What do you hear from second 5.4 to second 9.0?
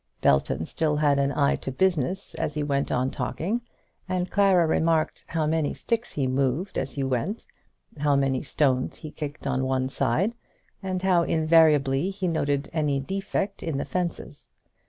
many sticks he moved as he went, how many stones